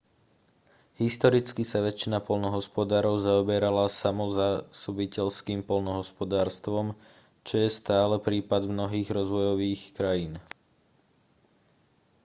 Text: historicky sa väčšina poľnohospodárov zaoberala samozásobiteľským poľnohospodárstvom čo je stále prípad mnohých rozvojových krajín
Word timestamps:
historicky 1.03 1.61
sa 1.71 1.77
väčšina 1.87 2.17
poľnohospodárov 2.27 3.15
zaoberala 3.27 3.85
samozásobiteľským 4.03 5.59
poľnohospodárstvom 5.69 6.87
čo 7.47 7.55
je 7.63 7.69
stále 7.79 8.15
prípad 8.27 8.61
mnohých 8.75 9.07
rozvojových 9.17 9.81
krajín 9.97 10.33